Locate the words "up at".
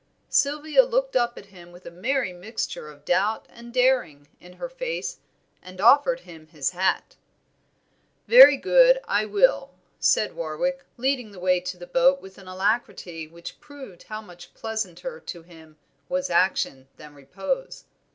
1.15-1.45